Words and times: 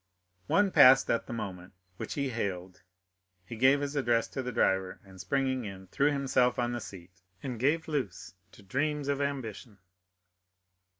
One 0.47 0.71
passed 0.71 1.11
at 1.11 1.27
the 1.27 1.31
moment, 1.33 1.73
which 1.97 2.15
he 2.15 2.29
hailed; 2.29 2.81
he 3.45 3.55
gave 3.55 3.81
his 3.81 3.95
address 3.95 4.27
to 4.29 4.41
the 4.41 4.51
driver, 4.51 4.99
and 5.05 5.21
springing 5.21 5.63
in, 5.65 5.85
threw 5.89 6.11
himself 6.11 6.57
on 6.57 6.71
the 6.71 6.81
seat, 6.81 7.21
and 7.43 7.59
gave 7.59 7.87
loose 7.87 8.33
to 8.53 8.63
dreams 8.63 9.07
of 9.07 9.21
ambition. 9.21 9.77